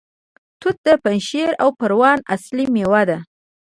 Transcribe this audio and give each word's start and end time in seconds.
توت 0.59 0.77
د 0.87 0.87
پنجشیر 1.03 1.49
او 1.63 1.69
پروان 1.79 2.19
اصلي 2.35 2.65
میوه 2.73 3.01
ده. 3.09 3.17